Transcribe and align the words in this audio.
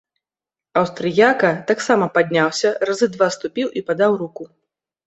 Аўстрыяка 0.81 1.51
таксама 1.73 2.09
падняўся, 2.17 2.75
разы 2.91 3.13
два 3.19 3.33
ступіў 3.39 3.67
і 3.77 3.89
падаў 3.93 4.11
руку. 4.25 4.53